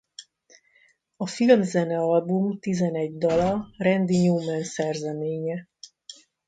[1.15, 5.67] A filmzenealbum tizenegy dala Randy Newman szerzeménye.